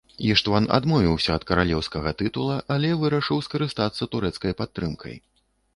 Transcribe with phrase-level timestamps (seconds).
[0.29, 5.15] Іштван адмовіўся ад каралеўскага тытула, але вырашыў скарыстацца турэцкай падтрымкай.